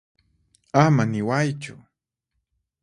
[0.83, 1.75] Ama niwaychu.